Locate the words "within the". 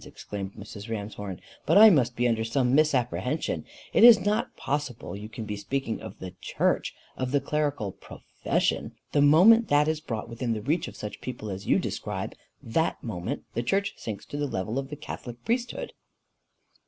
10.27-10.61